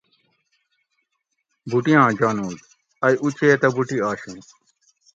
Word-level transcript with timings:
بوٹیاں 1.69 2.07
جانوگ:- 2.19 2.65
ائ 3.05 3.13
اوچیت 3.21 3.61
اۤ 3.67 3.73
بوٹی 3.75 3.97
آشیں 4.09 4.39